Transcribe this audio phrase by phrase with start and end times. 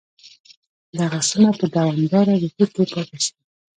[0.99, 3.33] دغه سیمه په دوامداره رکود کې پاتې شوه.